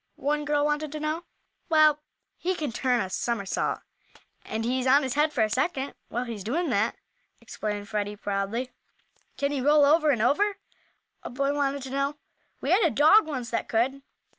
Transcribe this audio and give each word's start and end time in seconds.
one 0.15 0.45
girl 0.45 0.65
wanted 0.65 0.91
to 0.91 0.99
know. 0.99 1.25
"Well, 1.69 2.01
he 2.35 2.55
can 2.55 2.71
turn 2.71 3.01
a 3.01 3.09
somersault, 3.11 3.81
and 4.43 4.65
he's 4.65 4.87
on 4.87 5.03
his 5.03 5.13
head 5.13 5.31
for 5.31 5.43
a 5.43 5.49
second 5.51 5.93
while 6.09 6.23
he's 6.23 6.43
doing 6.43 6.71
that," 6.71 6.95
explained 7.39 7.87
Freddie, 7.87 8.15
proudly. 8.15 8.71
"Can 9.37 9.51
he 9.51 9.61
roll 9.61 9.85
over 9.85 10.09
and 10.09 10.23
over?" 10.23 10.57
a 11.21 11.29
boy 11.29 11.53
wanted 11.53 11.83
to 11.83 11.91
know. 11.91 12.17
"We 12.61 12.71
had 12.71 12.81
a 12.81 12.89
dog, 12.89 13.27
once, 13.27 13.51
that 13.51 13.69
could." 13.69 14.01